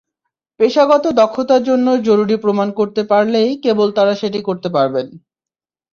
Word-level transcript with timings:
পেশাগত 0.59 1.05
দক্ষতার 1.19 1.61
জন্য 1.69 1.87
জরুরি 2.07 2.35
প্রমাণ 2.43 2.67
করতে 2.79 3.01
পারলেই 3.11 3.49
কেবল 3.63 3.87
তাঁরা 3.97 4.13
সেটি 4.21 4.39
করতে 4.47 4.69
পারবেন। 4.75 5.07